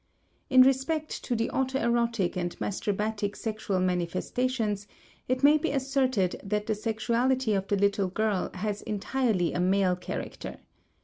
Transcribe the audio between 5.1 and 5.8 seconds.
it may be